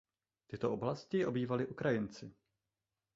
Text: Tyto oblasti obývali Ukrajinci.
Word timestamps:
Tyto 0.47 0.71
oblasti 0.73 1.25
obývali 1.25 1.65
Ukrajinci. 1.67 2.31